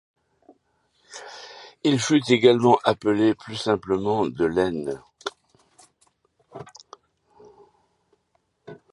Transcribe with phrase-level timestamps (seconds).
[1.83, 4.99] Il fut également appelé plus simplement de l'Aisne.